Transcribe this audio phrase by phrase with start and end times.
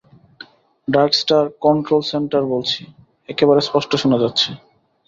[0.87, 2.81] Darkstar, control centre বলছি,
[3.29, 4.49] একেবারে স্পষ্ট শোনা যাচ্ছে।